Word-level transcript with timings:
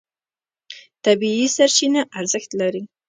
طبیعي 1.05 1.47
سرچینه 1.55 2.01
ارزښت 2.19 2.51
لري. 2.59 2.83